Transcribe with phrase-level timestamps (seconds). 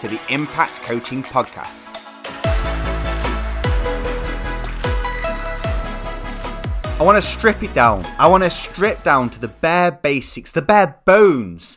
[0.00, 1.88] to the Impact Coaching Podcast.
[6.98, 8.06] I want to strip it down.
[8.18, 11.76] I want to strip down to the bare basics, the bare bones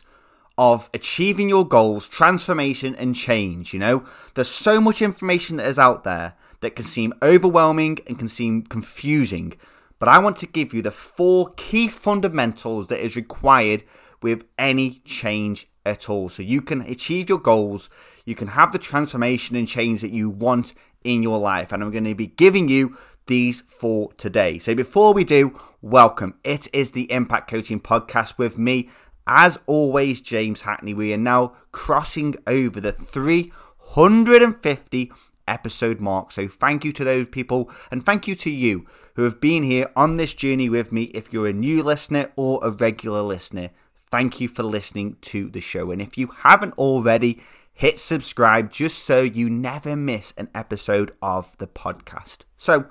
[0.56, 3.74] of achieving your goals, transformation, and change.
[3.74, 8.18] You know, there's so much information that is out there that can seem overwhelming and
[8.18, 9.52] can seem confusing.
[9.98, 13.84] But I want to give you the four key fundamentals that is required
[14.24, 16.30] with any change at all.
[16.30, 17.90] So you can achieve your goals,
[18.24, 20.72] you can have the transformation and change that you want
[21.04, 21.72] in your life.
[21.72, 24.58] And I'm going to be giving you these four today.
[24.58, 26.36] So before we do, welcome.
[26.42, 28.88] It is the Impact Coaching Podcast with me,
[29.26, 30.94] as always, James Hackney.
[30.94, 35.12] We are now crossing over the 350
[35.46, 36.32] episode mark.
[36.32, 39.90] So thank you to those people and thank you to you who have been here
[39.94, 41.10] on this journey with me.
[41.12, 43.68] If you're a new listener or a regular listener,
[44.14, 45.90] thank you for listening to the show.
[45.90, 47.40] And if you haven't already,
[47.72, 52.42] hit subscribe just so you never miss an episode of the podcast.
[52.56, 52.86] So,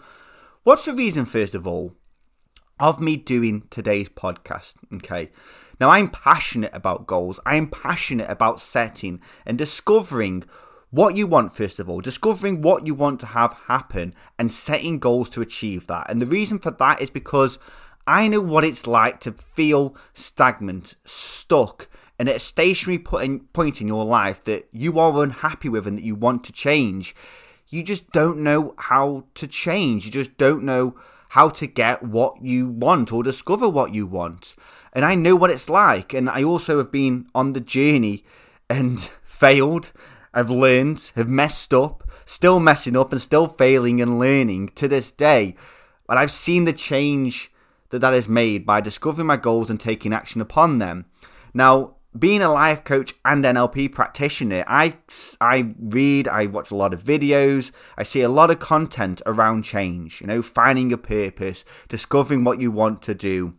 [0.64, 1.96] what's the reason, first of all,
[2.78, 4.74] of me doing today's podcast?
[4.96, 5.32] Okay.
[5.80, 7.40] Now, I'm passionate about goals.
[7.46, 10.44] I'm passionate about setting and discovering
[10.90, 15.00] what you want, first of all, discovering what you want to have happen and setting
[15.00, 16.12] goals to achieve that.
[16.12, 17.60] And the reason for that is because
[18.06, 21.88] I know what it's like to feel stagnant, stuck,
[22.20, 26.04] and at a stationary point in your life that you are unhappy with and that
[26.04, 27.16] you want to change.
[27.68, 30.06] You just don't know how to change.
[30.06, 30.96] You just don't know
[31.30, 34.56] how to get what you want or discover what you want.
[34.92, 36.14] And I know what it's like.
[36.14, 38.24] And I also have been on the journey
[38.70, 39.92] and failed
[40.34, 45.12] I've learned, have messed up, still messing up and still failing and learning to this
[45.12, 45.56] day.
[46.08, 47.52] But I've seen the change
[47.94, 51.06] that that is made by discovering my goals and taking action upon them.
[51.54, 54.98] Now, being a life coach and NLP practitioner, I,
[55.40, 59.62] I read, I watch a lot of videos, I see a lot of content around
[59.62, 63.54] change, you know, finding your purpose, discovering what you want to do,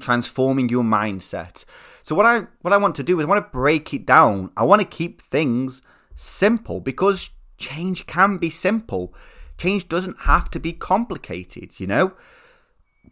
[0.00, 1.66] transforming your mindset.
[2.02, 4.50] So what I what I want to do is I want to break it down.
[4.56, 5.82] I want to keep things
[6.16, 9.12] simple because change can be simple.
[9.58, 12.14] Change doesn't have to be complicated, you know?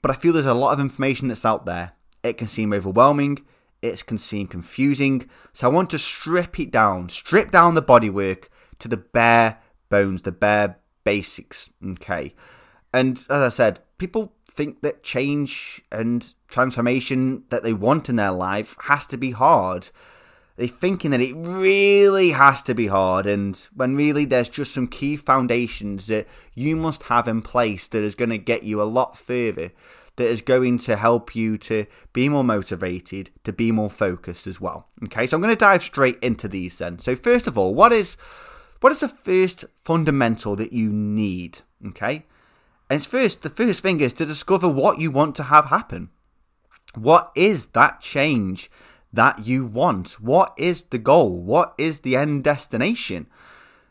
[0.07, 1.91] But I feel there's a lot of information that's out there.
[2.23, 3.45] It can seem overwhelming,
[3.83, 5.29] it can seem confusing.
[5.53, 8.47] So I want to strip it down, strip down the bodywork
[8.79, 9.59] to the bare
[9.89, 12.37] bones, the bare basics, okay?
[12.95, 18.31] And as I said, people think that change and transformation that they want in their
[18.31, 19.91] life has to be hard
[20.57, 24.87] they're thinking that it really has to be hard, and when really there's just some
[24.87, 28.85] key foundations that you must have in place that is going to get you a
[28.85, 29.73] lot further,
[30.17, 31.85] that is going to help you to
[32.15, 34.89] be more motivated, to be more focused as well.
[35.05, 36.99] Okay, so I'm going to dive straight into these then.
[36.99, 38.17] So first of all, what is
[38.81, 41.61] what is the first fundamental that you need?
[41.87, 42.25] Okay,
[42.89, 46.09] and it's first the first thing is to discover what you want to have happen.
[46.95, 48.71] What is that change
[49.17, 50.21] that you want?
[50.21, 51.43] What is the goal?
[51.43, 53.27] What is the end destination?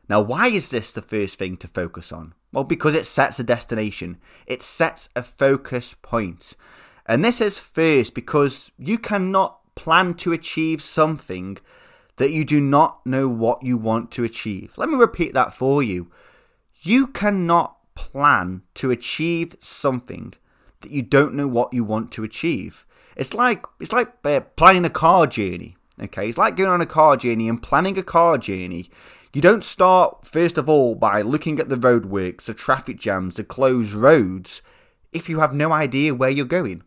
[0.08, 2.34] Now, why is this the first thing to focus on?
[2.52, 6.53] Well, because it sets a destination, it sets a focus point.
[7.06, 11.57] And this is first because you cannot plan to achieve something
[12.18, 14.74] that you do not know what you want to achieve.
[14.78, 16.12] Let me repeat that for you.
[16.81, 20.34] You cannot plan to achieve something
[20.81, 22.84] that you don't know what you want to achieve.
[23.15, 25.77] It's like it's like uh, planning a car journey.
[26.01, 28.89] Okay, it's like going on a car journey and planning a car journey.
[29.33, 33.44] You don't start first of all by looking at the roadworks, the traffic jams, the
[33.44, 34.62] closed roads,
[35.12, 36.83] if you have no idea where you're going.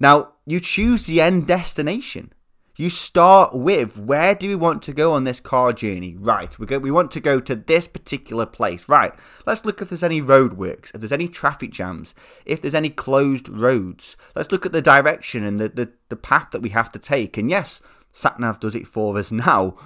[0.00, 2.32] Now, you choose the end destination.
[2.76, 6.16] You start with where do we want to go on this car journey?
[6.18, 8.88] Right, we go, we want to go to this particular place.
[8.88, 9.12] Right,
[9.46, 13.48] let's look if there's any roadworks, if there's any traffic jams, if there's any closed
[13.48, 14.16] roads.
[14.34, 17.36] Let's look at the direction and the, the, the path that we have to take.
[17.36, 17.80] And yes,
[18.12, 19.76] SatNav does it for us now.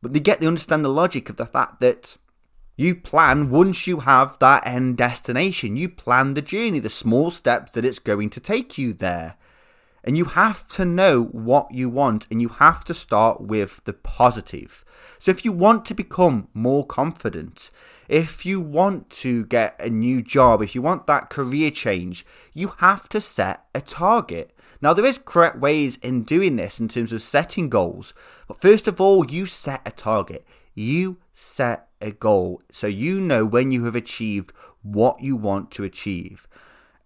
[0.00, 2.16] But they get to understand the logic of the fact that
[2.76, 5.76] you plan once you have that end destination.
[5.76, 9.36] You plan the journey, the small steps that it's going to take you there.
[10.10, 13.92] And you have to know what you want and you have to start with the
[13.92, 14.84] positive.
[15.20, 17.70] So if you want to become more confident,
[18.08, 22.72] if you want to get a new job, if you want that career change, you
[22.78, 24.52] have to set a target.
[24.82, 28.12] Now, there is correct ways in doing this in terms of setting goals,
[28.48, 30.44] but first of all, you set a target.
[30.74, 34.52] You set a goal so you know when you have achieved
[34.82, 36.48] what you want to achieve.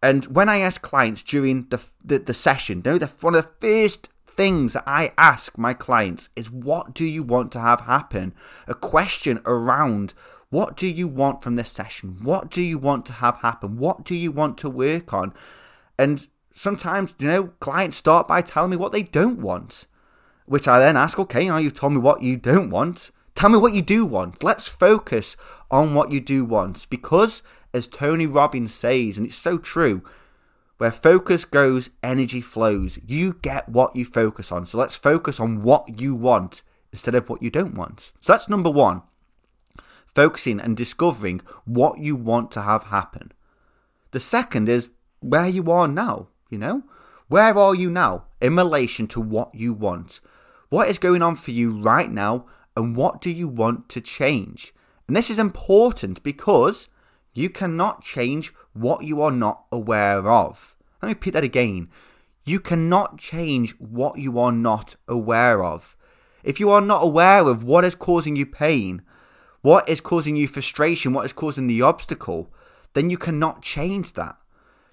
[0.05, 3.43] And when I ask clients during the, the, the session, you know, the, one of
[3.43, 7.81] the first things that I ask my clients is what do you want to have
[7.81, 8.35] happen?
[8.69, 10.13] A question around
[10.51, 12.19] what do you want from this session?
[12.23, 13.79] What do you want to have happen?
[13.79, 15.33] What do you want to work on?
[15.99, 19.87] And sometimes, you know, clients start by telling me what they don't want,
[20.45, 23.11] which I then ask, okay, now you've told me what you don't want.
[23.35, 24.45] Tell me what you do want.
[24.45, 25.35] Let's focus
[25.71, 26.91] on what you do want.
[26.91, 27.43] Because,
[27.75, 30.03] as Tony Robbins says, and it's so true,
[30.79, 32.99] where focus goes, energy flows.
[33.07, 34.65] You get what you focus on.
[34.67, 36.63] So let's focus on what you want
[36.93, 38.13] instead of what you don't want.
[38.21, 39.03] So that's number one.
[40.07, 43.33] Focusing and discovering what you want to have happen.
[44.13, 44.91] The second is
[45.21, 46.29] where you are now.
[46.51, 46.83] You know,
[47.27, 50.21] where are you now in relation to what you want?
[50.69, 54.73] What is going on for you right now, and what do you want to change?
[55.09, 56.89] And this is important because
[57.35, 60.77] you cannot change what you are not aware of.
[61.03, 61.89] Let me repeat that again.
[62.45, 65.97] You cannot change what you are not aware of.
[66.43, 69.03] If you are not aware of what is causing you pain,
[69.63, 72.53] what is causing you frustration, what is causing the obstacle,
[72.93, 74.37] then you cannot change that.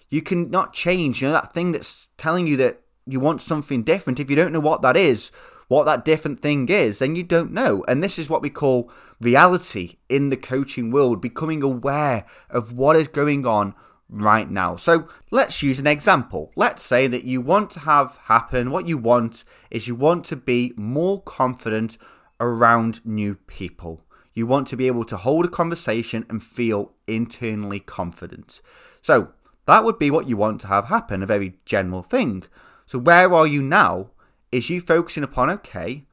[0.09, 4.19] You cannot change, you know, that thing that's telling you that you want something different.
[4.19, 5.31] If you don't know what that is,
[5.67, 7.83] what that different thing is, then you don't know.
[7.87, 8.89] And this is what we call
[9.21, 13.73] reality in the coaching world, becoming aware of what is going on
[14.09, 14.75] right now.
[14.75, 16.51] So let's use an example.
[16.56, 20.35] Let's say that you want to have happen, what you want is you want to
[20.35, 21.97] be more confident
[22.39, 24.01] around new people.
[24.33, 28.62] You want to be able to hold a conversation and feel internally confident.
[29.01, 29.29] So
[29.65, 32.44] that would be what you want to have happen, a very general thing.
[32.85, 34.12] So where are you now?
[34.51, 36.06] is you focusing upon okay,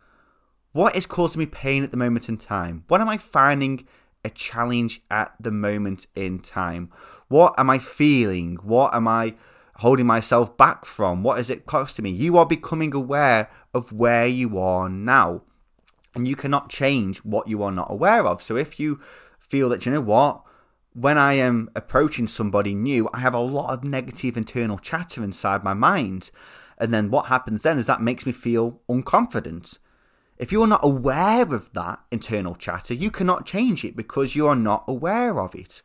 [0.72, 2.84] what is causing me pain at the moment in time?
[2.88, 3.86] What am I finding
[4.24, 6.90] a challenge at the moment in time?
[7.28, 8.56] What am I feeling?
[8.62, 9.34] What am I
[9.76, 11.22] holding myself back from?
[11.22, 12.10] What is it costing me?
[12.10, 15.42] You are becoming aware of where you are now.
[16.14, 18.42] And you cannot change what you are not aware of.
[18.42, 19.00] So if you
[19.38, 20.42] feel that, you know what,
[20.94, 25.62] when I am approaching somebody new, I have a lot of negative internal chatter inside
[25.62, 26.30] my mind.
[26.76, 29.78] And then what happens then is that makes me feel unconfident.
[30.38, 34.56] If you're not aware of that internal chatter, you cannot change it because you are
[34.56, 35.82] not aware of it.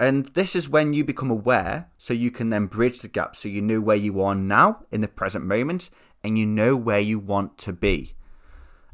[0.00, 3.48] And this is when you become aware, so you can then bridge the gap so
[3.48, 5.90] you know where you are now in the present moment
[6.24, 8.14] and you know where you want to be.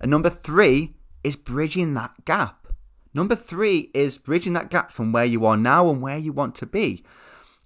[0.01, 2.67] And number three is bridging that gap.
[3.15, 6.55] Number three is bridging that gap from where you are now and where you want
[6.57, 7.05] to be.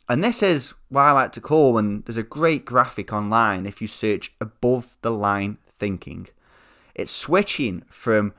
[0.09, 3.81] And this is what I like to call, and there's a great graphic online if
[3.81, 6.29] you search above the line thinking.
[6.95, 8.35] It's switching from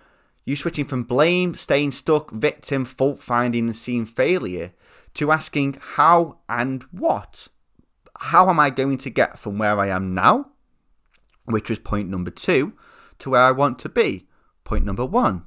[0.45, 4.73] you switching from blame, staying stuck, victim, fault finding, and seeing failure
[5.13, 7.47] to asking how and what.
[8.19, 10.50] How am I going to get from where I am now,
[11.45, 12.73] which was point number two,
[13.19, 14.27] to where I want to be,
[14.63, 15.45] point number one?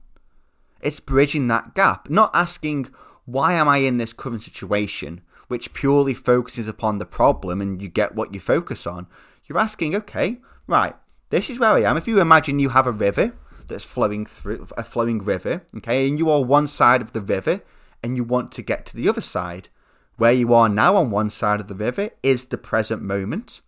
[0.81, 2.89] It's bridging that gap, not asking
[3.25, 7.89] why am I in this current situation, which purely focuses upon the problem and you
[7.89, 9.07] get what you focus on,
[9.45, 10.95] you're asking, okay, right,
[11.31, 11.97] this is where I am.
[11.97, 13.35] If you imagine you have a river
[13.67, 17.63] that's flowing through a flowing river, okay, and you are one side of the river
[18.03, 19.69] and you want to get to the other side.
[20.17, 23.61] Where you are now on one side of the river is the present moment,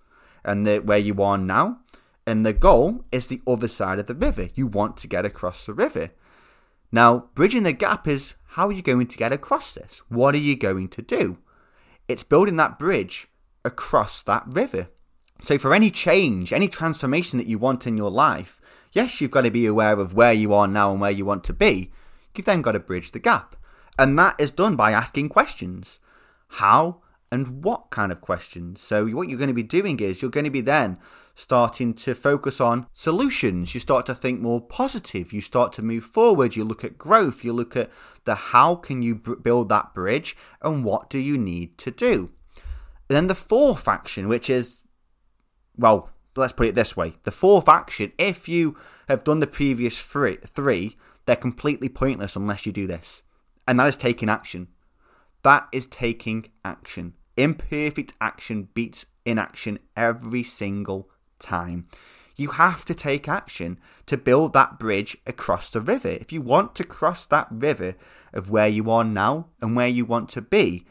[0.45, 1.81] and the, where you are now,
[2.27, 4.49] and the goal is the other side of the river.
[4.55, 6.11] You want to get across the river.
[6.91, 10.00] Now, bridging the gap is how are you going to get across this?
[10.09, 11.38] What are you going to do?
[12.07, 13.29] It's building that bridge
[13.65, 14.88] across that river.
[15.42, 18.61] So, for any change, any transformation that you want in your life,
[18.92, 21.45] yes, you've got to be aware of where you are now and where you want
[21.45, 21.92] to be.
[22.35, 23.57] You've then got to bridge the gap.
[23.99, 25.99] And that is done by asking questions.
[26.49, 28.80] How and what kind of questions?
[28.80, 30.99] So, what you're going to be doing is you're going to be then
[31.35, 33.73] starting to focus on solutions.
[33.73, 35.33] You start to think more positive.
[35.33, 36.57] You start to move forward.
[36.57, 37.45] You look at growth.
[37.45, 37.90] You look at
[38.25, 42.30] the how can you build that bridge and what do you need to do.
[43.07, 44.83] Then the fourth action, which is,
[45.78, 48.76] well, let's put it this way the fourth action, if you
[49.08, 53.20] have done the previous three, three they're completely pointless unless you do this.
[53.66, 54.68] And that is taking action.
[55.42, 57.12] That is taking action.
[57.37, 61.87] Imperfect action beats inaction every single time.
[62.35, 66.08] You have to take action to build that bridge across the river.
[66.08, 67.94] If you want to cross that river
[68.32, 70.87] of where you are now and where you want to be,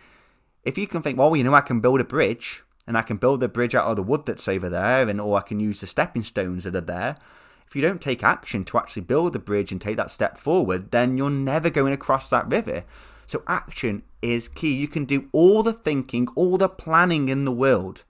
[0.64, 3.18] if you can think, well, you know, I can build a bridge and I can
[3.18, 5.82] build the bridge out of the wood that's over there, and or I can use
[5.82, 7.18] the stepping stones that are there.
[7.68, 10.92] If you don't take action to actually build the bridge and take that step forward,
[10.92, 12.86] then you're never going across that river.
[13.28, 14.74] So action is key.
[14.74, 18.06] You can do all the thinking, all the planning in the world.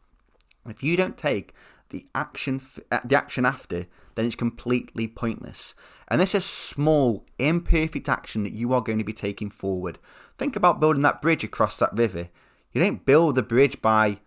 [0.68, 1.56] If you don't take
[1.90, 5.74] the action uh, the action after, then it's completely pointless.
[6.08, 9.98] And this is small, imperfect action that you are going to be taking forward.
[10.38, 12.30] Think about building that bridge across that river.
[12.72, 14.20] You don't build the bridge by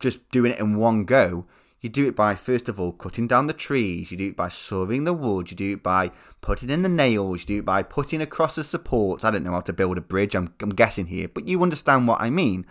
[0.00, 1.46] just doing it in one go.
[1.80, 4.10] You do it by, first of all, cutting down the trees.
[4.10, 5.50] You do it by sawing the wood.
[5.50, 6.10] You do it by
[6.42, 7.40] putting in the nails.
[7.40, 9.24] You do it by putting across the supports.
[9.24, 10.34] I don't know how to build a bridge.
[10.34, 12.66] I'm, I'm guessing here, but you understand what I mean.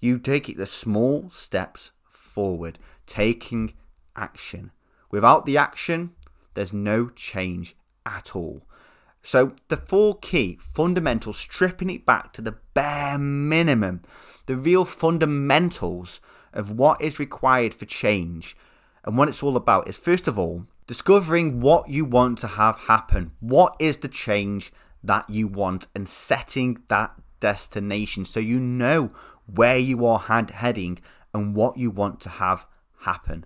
[0.00, 3.72] You take it the small steps forward, taking
[4.14, 4.70] action.
[5.10, 6.12] Without the action,
[6.54, 8.66] there's no change at all.
[9.22, 14.02] So, the four key fundamentals, stripping it back to the bare minimum,
[14.44, 16.20] the real fundamentals
[16.56, 18.56] of what is required for change
[19.04, 22.78] and what it's all about is first of all, discovering what you want to have
[22.78, 23.30] happen.
[23.40, 24.72] What is the change
[25.02, 29.12] that you want and setting that destination so you know
[29.46, 30.98] where you are heading
[31.32, 32.66] and what you want to have
[33.00, 33.44] happen.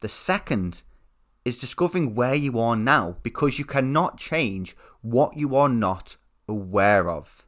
[0.00, 0.82] The second
[1.44, 6.16] is discovering where you are now because you cannot change what you are not
[6.48, 7.43] aware of.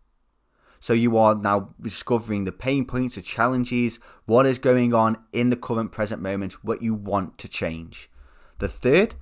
[0.81, 5.51] So you are now discovering the pain points, the challenges, what is going on in
[5.51, 8.11] the current present moment, what you want to change.
[8.59, 9.15] The third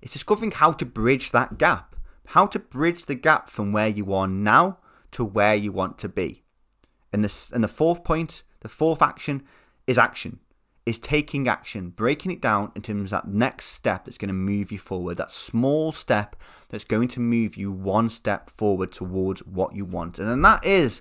[0.00, 1.96] is discovering how to bridge that gap,
[2.26, 4.78] how to bridge the gap from where you are now
[5.12, 6.42] to where you want to be.
[7.12, 9.42] And the, and the fourth point, the fourth action
[9.86, 10.40] is action
[10.84, 14.34] is taking action, breaking it down in terms of that next step that's going to
[14.34, 16.34] move you forward, that small step
[16.70, 20.18] that's going to move you one step forward towards what you want.
[20.18, 21.00] And then that is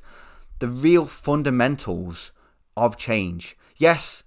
[0.60, 2.32] the real fundamentals
[2.78, 3.58] of change.
[3.78, 4.24] Yes,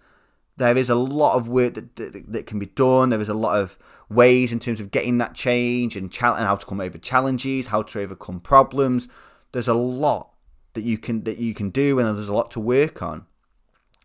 [0.57, 3.11] there is a lot of work that, that, that can be done.
[3.11, 6.57] There is a lot of ways in terms of getting that change and, and how
[6.57, 9.09] to come over challenges, how to overcome problems.
[9.53, 10.31] There's a lot
[10.75, 13.27] that you can that you can do, and there's a lot to work on.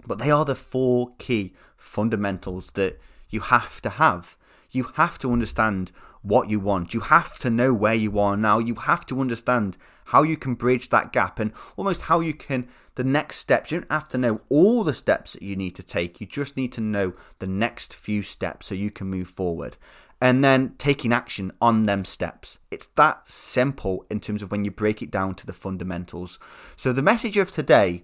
[0.05, 4.37] But they are the four key fundamentals that you have to have.
[4.71, 5.91] You have to understand
[6.21, 6.93] what you want.
[6.93, 8.59] You have to know where you are now.
[8.59, 12.67] You have to understand how you can bridge that gap and almost how you can,
[12.95, 13.71] the next steps.
[13.71, 16.19] You don't have to know all the steps that you need to take.
[16.19, 19.77] You just need to know the next few steps so you can move forward.
[20.21, 22.57] And then taking action on them steps.
[22.71, 26.39] It's that simple in terms of when you break it down to the fundamentals.
[26.75, 28.03] So, the message of today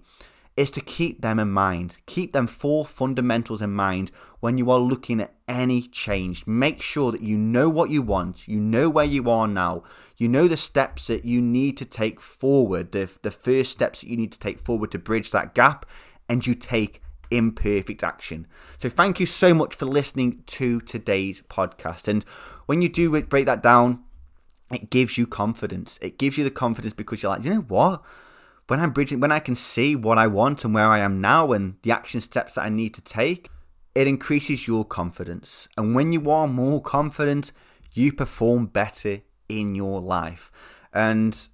[0.56, 1.98] is to keep them in mind.
[2.06, 4.10] Keep them four fundamentals in mind
[4.40, 6.46] when you are looking at any change.
[6.46, 9.82] Make sure that you know what you want, you know where you are now,
[10.16, 14.08] you know the steps that you need to take forward, the, the first steps that
[14.08, 15.84] you need to take forward to bridge that gap,
[16.28, 18.46] and you take imperfect action.
[18.78, 22.08] So, thank you so much for listening to today's podcast.
[22.08, 22.24] And
[22.64, 24.04] when you do break that down,
[24.70, 25.98] it gives you confidence.
[26.00, 28.02] It gives you the confidence because you're like, you know what?
[28.68, 31.52] When I'm bridging, when I can see what I want and where I am now
[31.52, 33.48] and the action steps that I need to take,
[33.94, 35.68] it increases your confidence.
[35.76, 37.52] And when you are more confident,
[37.92, 40.52] you perform better in your life.
[40.92, 41.48] And